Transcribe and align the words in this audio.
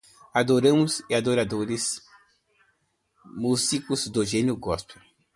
Adoradoras 0.33 1.03
e 1.11 1.13
adoradores, 1.13 2.01
músicos 3.37 4.07
do 4.07 4.25
gênero 4.25 4.57
gospel 4.57 4.99